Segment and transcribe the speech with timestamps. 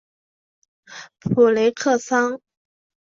[1.19, 2.41] 普雷克桑。